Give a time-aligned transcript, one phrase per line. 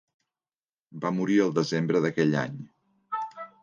[1.03, 2.61] Va morir el desembre d'aquell any.